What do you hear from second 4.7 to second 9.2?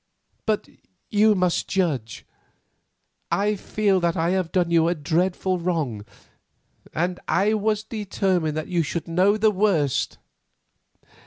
you a dreadful wrong, and I was determined that you should